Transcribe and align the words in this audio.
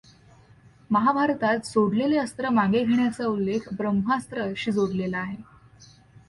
महाभारतात 0.91 1.65
सोडलेले 1.65 2.17
अस्त्र 2.17 2.49
मागे 2.49 2.83
घेण्याचा 2.83 3.27
उल्लेख 3.27 3.67
ब्रम्हास्त्रा 3.73 4.45
शी 4.57 4.71
जोडलेला 4.71 5.17
आहे. 5.17 5.37